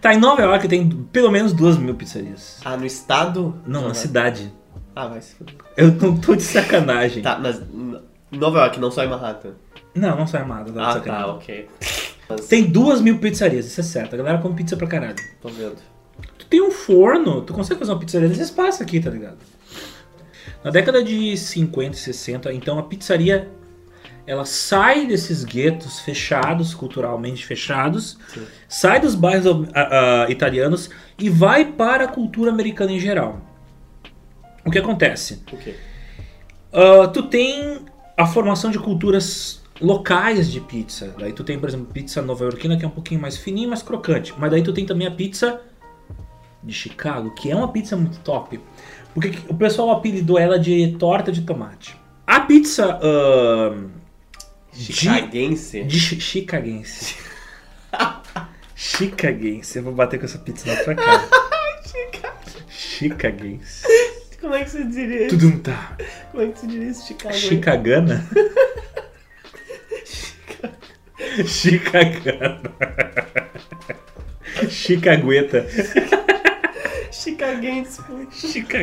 [0.00, 2.58] Tá, em Nova York tem pelo menos duas mil pizzarias.
[2.64, 3.54] Ah, no estado?
[3.66, 4.52] Não, na cidade.
[4.96, 5.54] Ah, vai se fuder.
[5.76, 7.22] Eu não tô de sacanagem.
[7.22, 9.52] Tá, mas n- Nova York, não só em Manhattan.
[9.94, 11.26] Não, não sai armada, de Ah, sacanagem.
[11.26, 11.68] tá, ok.
[12.28, 14.14] Mas, Tem duas mil pizzarias, isso é certo.
[14.14, 15.16] A galera come pizza pra caralho.
[15.42, 15.76] tô vendo.
[16.38, 19.36] Tu tem um forno, tu consegue fazer uma pizzaria nesse espaço aqui, tá ligado?
[20.62, 23.50] Na década de 50 e 60, então a pizzaria
[24.26, 28.46] ela sai desses guetos fechados, culturalmente fechados, Sim.
[28.68, 33.40] sai dos bairros ah, ah, italianos e vai para a cultura americana em geral.
[34.64, 35.42] O que acontece?
[36.72, 37.80] Ah, tu tem
[38.16, 41.14] a formação de culturas locais de pizza.
[41.18, 44.32] Daí tu tem, por exemplo, pizza nova-iorquina, que é um pouquinho mais fininha, mais crocante.
[44.38, 45.60] Mas daí tu tem também a pizza
[46.62, 48.58] de Chicago, que é uma pizza muito top.
[49.12, 51.94] Porque que- o pessoal apelidou ela de torta de tomate.
[52.26, 52.98] A pizza
[54.74, 57.16] ahn, de, de chi- chicaguense.
[58.74, 59.78] chicaguense.
[59.78, 61.28] Eu vou bater com essa pizza na tua cara.
[62.68, 63.86] Chicaguense.
[64.40, 65.38] Como é que você diria isso?
[65.38, 65.96] Tudum tá.
[66.30, 67.34] Como é que você diria isso, Chicago?
[67.34, 68.28] Chicagana?
[71.46, 72.60] Chicagana.
[74.68, 75.66] Chicagueta.
[77.10, 78.26] Chicaguense, pô.
[78.30, 78.82] Chica...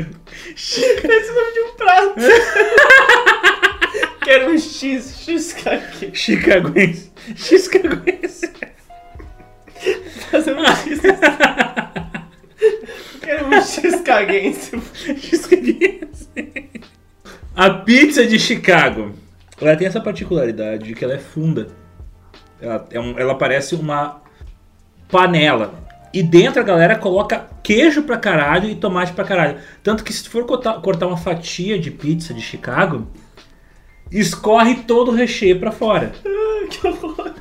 [0.56, 2.16] Esse é nome de um prato.
[4.32, 6.12] Quero um X, X caguense.
[6.14, 7.12] Chicaguense.
[7.36, 8.50] Chicaguense.
[10.32, 11.02] Fazer um X.
[13.22, 14.82] Quero um X caguense.
[15.18, 16.30] Chicaguense.
[17.54, 19.12] A pizza de Chicago.
[19.60, 21.68] Ela tem essa particularidade de que ela é funda.
[22.62, 24.22] Ela, é um- ela parece uma
[25.10, 25.74] panela.
[26.14, 29.60] E dentro a galera coloca queijo pra caralho e tomate pra caralho.
[29.84, 33.12] Tanto que se tu for cortar, cortar uma fatia de pizza de Chicago,
[34.12, 36.12] escorre todo o recheio pra fora.
[36.70, 37.34] que horror.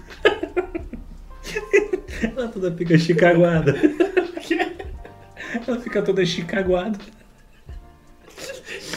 [2.23, 3.75] Ela toda fica chicaguada.
[5.67, 6.99] Ela fica toda chicaguada.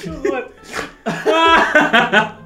[0.01, 0.49] Que horror.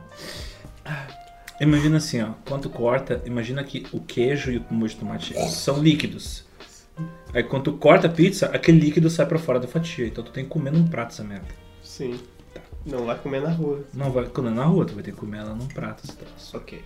[1.59, 5.33] Imagina assim, ó, quando tu corta, imagina que o queijo e o molho de tomate
[5.49, 6.45] são líquidos.
[7.33, 10.05] Aí quando tu corta a pizza, aquele líquido sai pra fora da fatia.
[10.05, 11.47] Então tu tem que comer num prato essa merda.
[11.83, 12.19] Sim.
[12.87, 13.83] Não vai comer na rua.
[13.93, 16.55] Não vai comer na rua, tu vai ter que comer ela num prato esse troço.
[16.57, 16.81] Ok.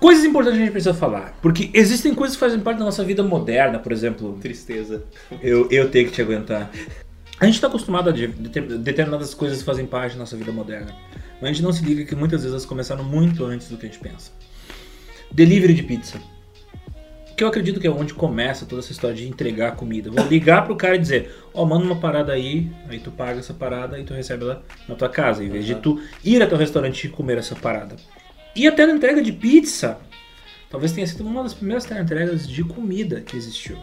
[0.00, 1.34] Coisas importantes que a gente precisa falar.
[1.40, 5.04] Porque existem coisas que fazem parte da nossa vida moderna, por exemplo, Tristeza.
[5.42, 6.70] eu, eu tenho que te aguentar.
[7.40, 10.94] A gente está acostumado a de- deter- determinadas coisas fazem parte da nossa vida moderna.
[11.40, 13.86] Mas a gente não se liga que muitas vezes elas começaram muito antes do que
[13.86, 14.30] a gente pensa.
[15.30, 16.18] Delivery de pizza.
[17.36, 20.10] Que eu acredito que é onde começa toda essa história de entregar comida.
[20.10, 23.52] Vou ligar pro cara e dizer, ó, manda uma parada aí, aí tu paga essa
[23.52, 25.82] parada e tu recebe ela na tua casa, em vez de Aham.
[25.82, 27.96] tu ir até o restaurante e comer essa parada.
[28.54, 29.98] E até na entrega de pizza,
[30.70, 33.76] talvez tenha sido uma das primeiras entregas de comida que existiu.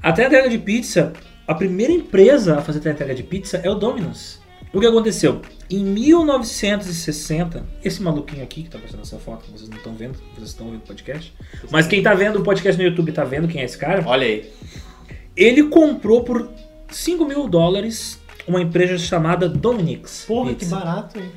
[0.00, 1.12] Até a entrega de pizza,
[1.46, 4.40] a primeira empresa a fazer a entrega de pizza é o Domino's.
[4.72, 5.40] O que aconteceu?
[5.70, 10.18] Em 1960, esse maluquinho aqui que tá aparecendo nessa foto, que vocês não estão vendo,
[10.34, 11.32] vocês estão ouvindo o podcast.
[11.70, 14.02] Mas quem tá vendo o podcast no YouTube tá vendo quem é esse cara.
[14.06, 14.50] Olha aí.
[15.34, 16.50] Ele comprou por
[16.90, 20.76] 5 mil dólares uma empresa chamada Dominick's Porra, que Pizza.
[20.76, 21.30] barato, hein?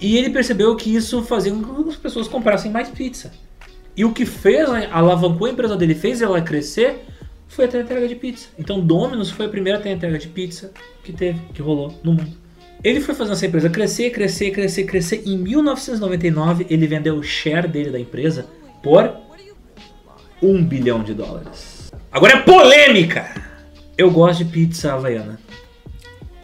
[0.00, 3.32] E ele percebeu que isso fazia com que as pessoas comprassem mais pizza.
[3.96, 7.04] E o que fez, né, alavancou a empresa dele, fez ela crescer,
[7.48, 8.48] foi a entrega de pizza.
[8.58, 10.70] Então Domino's foi a primeira entrega de pizza
[11.02, 12.45] que teve, que rolou no mundo.
[12.84, 15.22] Ele foi fazendo essa empresa crescer, crescer, crescer, crescer.
[15.26, 18.46] Em 1999, ele vendeu o share dele da empresa
[18.82, 19.12] por
[20.42, 21.90] um bilhão de dólares.
[22.12, 23.42] Agora é polêmica!
[23.98, 25.38] Eu gosto de pizza havaiana.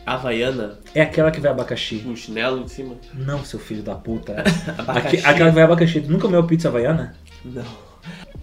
[0.04, 2.02] Havaiana, É aquela que vai abacaxi.
[2.06, 2.96] um chinelo em cima.
[3.14, 4.42] Não, seu filho da puta.
[4.78, 5.16] Abacaxi.
[5.18, 6.00] Aque- aquela que vai abacaxi.
[6.00, 7.14] Tu nunca comeu pizza havaiana?
[7.44, 7.62] Não.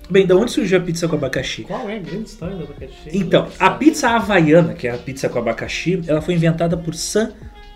[0.09, 1.63] Bem, da onde surgiu a pizza com abacaxi?
[1.63, 3.09] Qual é a grande história do abacaxi?
[3.13, 7.31] Então, a pizza havaiana, que é a pizza com abacaxi, ela foi inventada por San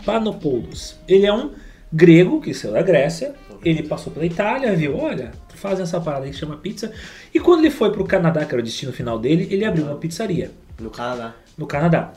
[0.05, 0.95] Panopoulos.
[1.07, 1.51] Ele é um
[1.91, 5.31] grego que saiu da Grécia, ele passou pela Itália, viu, olha,
[5.63, 6.91] fazem essa parada aí que chama pizza.
[7.33, 9.95] E quando ele foi pro Canadá, que era o destino final dele, ele abriu uma
[9.95, 11.33] pizzaria No Canadá.
[11.57, 12.13] no Canadá.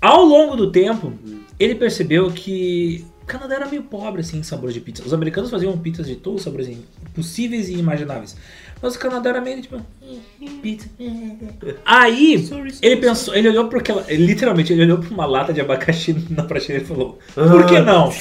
[0.00, 1.12] Ao longo do tempo,
[1.58, 5.02] ele percebeu que o Canadá era meio pobre assim, em sabores de pizza.
[5.04, 6.78] Os americanos faziam pizzas de todos os sabores
[7.12, 8.36] possíveis e imagináveis.
[8.82, 9.80] Mas o Canadá era meio tipo.
[10.62, 10.88] Pizza.
[11.84, 12.36] Aí,
[12.82, 14.04] ele pensou, ele olhou para aquela.
[14.08, 18.12] Literalmente, ele olhou para uma lata de abacaxi na prateleira e falou: Por que não?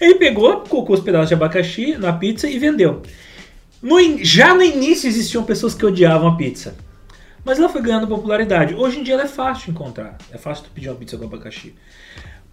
[0.00, 3.02] Ele pegou, colocou os pedaços de abacaxi na pizza e vendeu.
[3.80, 6.74] No in- já no início existiam pessoas que odiavam a pizza.
[7.44, 8.74] Mas ela foi ganhando popularidade.
[8.74, 10.16] Hoje em dia ela é fácil de encontrar.
[10.32, 11.74] É fácil tu pedir uma pizza com abacaxi.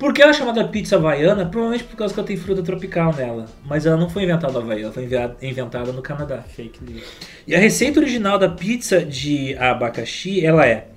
[0.02, 1.46] Por que ela é chamada pizza havaiana?
[1.46, 3.46] Provavelmente por causa que ela tem fruta tropical nela.
[3.64, 5.08] Mas ela não foi inventada na Havaí, ela foi
[5.44, 6.42] inventada no Canadá.
[6.42, 7.04] Fake news.
[7.46, 10.88] E a receita original da pizza de abacaxi, ela é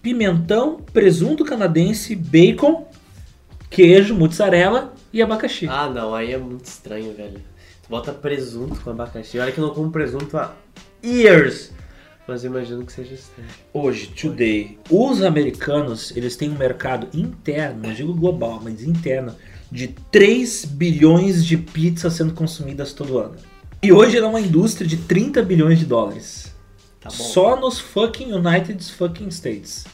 [0.00, 2.88] pimentão, presunto canadense, bacon,
[3.68, 5.68] queijo, mozzarella e abacaxi.
[5.68, 7.42] Ah, não, aí é muito estranho, velho.
[7.82, 9.38] Tu bota presunto com abacaxi.
[9.38, 10.54] Olha que eu não como presunto há
[11.04, 11.74] years.
[12.26, 13.48] Mas imagino que seja estranho.
[13.72, 19.34] Hoje, today, os americanos, eles têm um mercado interno, não digo global, mas interno,
[19.70, 23.36] de 3 bilhões de pizzas sendo consumidas todo ano.
[23.82, 26.52] E hoje ela é uma indústria de 30 bilhões de dólares.
[27.00, 27.10] Tá.
[27.10, 29.84] Só nos fucking United fucking States.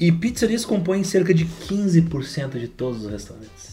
[0.00, 3.71] E pizzarias compõem cerca de 15% de todos os restaurantes.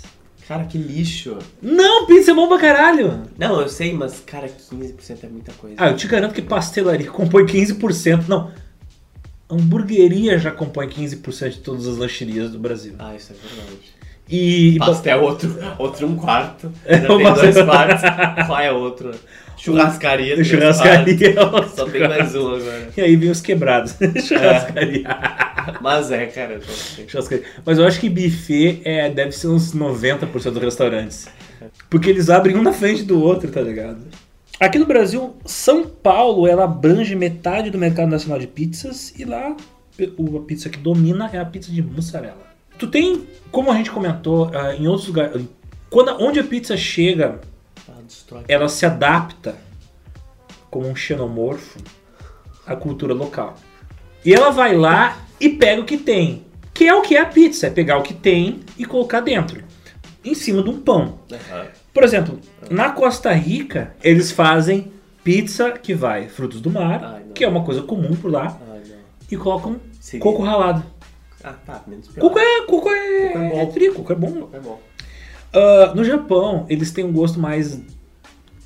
[0.50, 1.38] Cara, que lixo.
[1.62, 3.22] Não, pizza é bom pra caralho!
[3.38, 5.76] Não, eu sei, mas, cara, 15% é muita coisa.
[5.78, 8.28] Ah, eu te garanto que pastelaria compõe 15%.
[8.28, 8.52] Não,
[9.48, 12.96] hamburgueria já compõe 15% de todas as lancherias do Brasil.
[12.98, 13.99] Ah, isso é verdade.
[14.30, 16.68] E, Pastel, outro, outro um quarto.
[16.68, 18.46] O tem dois quartos.
[18.46, 19.12] Qual é outro?
[19.58, 20.42] Churrascaria.
[20.44, 21.34] churrascaria.
[21.34, 21.72] quartos.
[21.74, 22.90] Só tem mais um agora.
[22.96, 23.96] E aí vem os quebrados.
[24.26, 25.06] churrascaria.
[25.82, 26.58] Mas é, cara.
[26.58, 27.08] assim.
[27.08, 27.44] Churrascaria.
[27.66, 31.28] Mas eu acho que buffet é, deve ser uns 90% dos restaurantes.
[31.90, 34.00] Porque eles abrem um na frente do outro, tá ligado?
[34.60, 39.56] Aqui no Brasil, São Paulo ela abrange metade do mercado nacional de pizzas e lá
[40.18, 42.49] o- a pizza que domina é a pizza de mussarela.
[42.80, 45.44] Tu tem, como a gente comentou, ah, em outros lugares,
[45.90, 47.40] quando, onde a pizza chega,
[47.88, 48.44] Ah, destrói.
[48.48, 49.56] ela se adapta
[50.72, 51.78] como um xenomorfo
[52.66, 53.56] à cultura local.
[54.24, 57.26] E ela vai lá e pega o que tem, que é o que é a
[57.26, 59.62] pizza, é pegar o que tem e colocar dentro,
[60.24, 61.20] em cima de um pão.
[61.32, 61.68] Aham.
[61.94, 62.40] Por exemplo,
[62.70, 64.92] na Costa Rica, eles fazem
[65.24, 68.82] pizza que vai frutos do mar, Ai, que é uma coisa comum por lá, Ai,
[69.30, 70.84] e colocam Seria- coco ralado.
[71.44, 72.22] Ah, tá, menos pior.
[72.28, 73.60] Coco é, coco é, Coco é bom.
[73.62, 74.32] é trigo, coco é bom.
[74.32, 74.82] Coco é bom.
[75.54, 77.80] Ah, no Japão, eles têm um gosto mais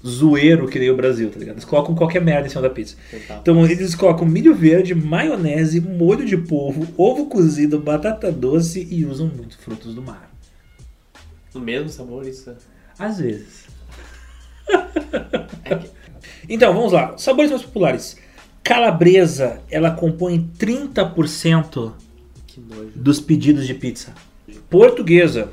[0.06, 1.56] zoeiro que nem o Brasil, tá ligado?
[1.56, 2.96] Eles colocam qualquer merda em cima da pizza.
[3.42, 9.28] Então eles colocam milho verde, maionese, molho de polvo, ovo cozido, batata doce e usam
[9.28, 10.30] muito frutos do mar.
[11.56, 12.54] O mesmo sabor, isso.
[13.00, 13.64] Às vezes.
[15.66, 15.90] É que-
[16.50, 17.18] Então, vamos lá.
[17.18, 18.18] Sabores mais populares.
[18.64, 21.96] Calabresa, ela compõe 30% Que nojo.
[22.96, 24.14] Dos pedidos de pizza.
[24.70, 25.50] Portuguesa,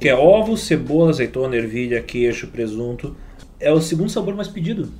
[0.00, 3.16] que é ovo, cebola, azeitona, ervilha, queijo, presunto,
[3.60, 4.90] é o segundo sabor mais pedido.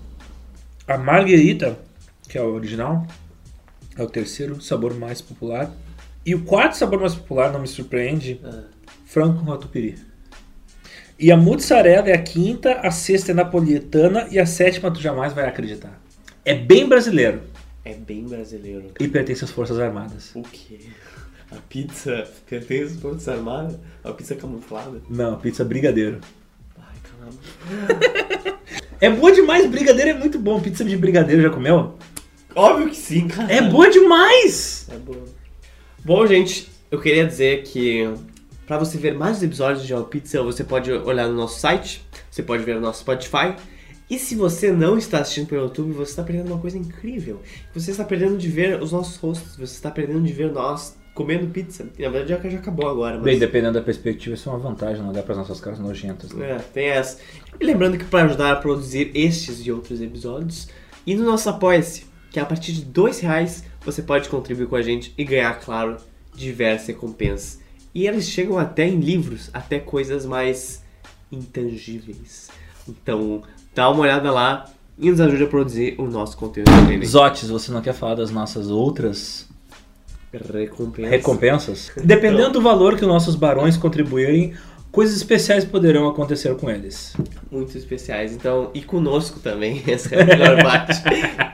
[0.86, 1.78] A marguerita,
[2.28, 3.06] que é o original,
[3.96, 5.72] é o terceiro sabor mais popular.
[6.26, 8.64] E o quarto sabor mais popular, não me surpreende, Ah,
[9.04, 9.96] frango com catupiry.
[11.18, 15.32] E a mozzarella é a quinta, a sexta é napolitana e a sétima tu jamais
[15.32, 16.00] vai acreditar.
[16.44, 17.40] É bem brasileiro
[17.84, 18.92] é bem brasileiro.
[18.98, 20.30] e pertence às Forças Armadas.
[20.34, 20.80] O quê?
[21.56, 23.78] A pizza pertence às Forças Armadas?
[24.02, 25.00] A pizza camuflada?
[25.08, 26.20] Não, pizza brigadeiro.
[26.76, 28.58] Ai, caramba.
[29.00, 30.60] É boa demais, brigadeiro é muito bom.
[30.60, 31.94] Pizza de brigadeiro já comeu?
[32.56, 33.52] Óbvio que sim, cara.
[33.52, 34.88] É boa demais!
[34.90, 35.24] É boa.
[36.04, 38.08] Bom, gente, eu queria dizer que
[38.66, 42.42] para você ver mais episódios de Geo Pizza, você pode olhar no nosso site, você
[42.42, 43.54] pode ver no nosso Spotify.
[44.10, 47.40] E se você não está assistindo pelo YouTube, você está perdendo uma coisa incrível.
[47.74, 51.46] Você está perdendo de ver os nossos rostos, você está perdendo de ver nós comendo
[51.46, 51.86] pizza.
[51.98, 53.24] E, na verdade já, já acabou agora, mas...
[53.24, 56.32] Bem, dependendo da perspectiva, isso é uma vantagem, não olhar para as nossas caras nojentas.
[56.32, 56.52] Né?
[56.52, 57.18] É, tem essa.
[57.58, 60.68] E lembrando que para ajudar a produzir estes e outros episódios,
[61.06, 64.76] e no nosso Apoia-se, que é a partir de dois reais você pode contribuir com
[64.76, 65.96] a gente e ganhar, claro,
[66.34, 67.60] diversas recompensas.
[67.94, 70.82] E eles chegam até em livros, até coisas mais
[71.30, 72.50] intangíveis.
[72.88, 73.42] Então,
[73.74, 74.64] dá uma olhada lá
[74.98, 76.70] e nos ajude a produzir o nosso conteúdo.
[77.06, 79.48] Zotes, você não quer falar das nossas outras
[80.38, 81.08] Recompensa.
[81.10, 81.92] recompensas?
[82.02, 84.54] Dependendo do valor que os nossos barões contribuírem,
[84.94, 87.14] coisas especiais poderão acontecer com eles.
[87.50, 88.32] muito especiais.
[88.32, 91.02] Então, e conosco também, essa é a melhor parte.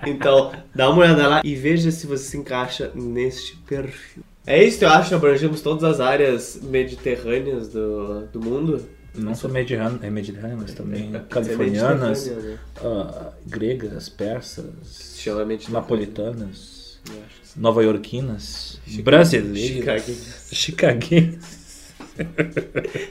[0.06, 4.22] Então, dá uma olhada lá e veja se você se encaixa neste perfil.
[4.46, 5.14] É isso, eu acho.
[5.14, 8.82] Abrangemos todas as áreas mediterrâneas do, do mundo.
[9.14, 12.58] Não só mediterrâneo, é mas também É, californianas, mediterrânea, né?
[12.82, 15.18] ah, gregas, persas,
[15.68, 17.60] napolitanas, Sim.
[17.60, 20.48] nova-iorquinas, Chica- brasileiras, chicaguenses.
[20.52, 21.94] chicaguenses,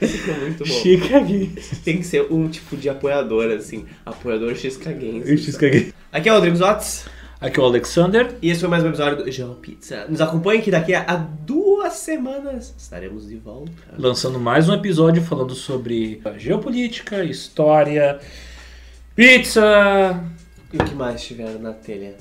[0.00, 0.64] Ficou muito bom.
[0.82, 3.84] chicaguenses, Tem que ser um tipo de apoiador, assim.
[4.06, 5.36] Apoiador x-caguense.
[5.38, 5.92] chicaguenses.
[6.12, 7.06] Aqui é o Rodrigo Zotz.
[7.40, 8.34] Aqui é o Alexander.
[8.42, 10.06] E esse foi mais um episódio do Geo Pizza.
[10.08, 13.72] Nos acompanhe que daqui a duas semanas estaremos de volta.
[13.98, 18.20] lançando mais um episódio falando sobre geopolítica, história,
[19.16, 20.22] pizza.
[20.72, 22.14] E o que mais tiver na telha.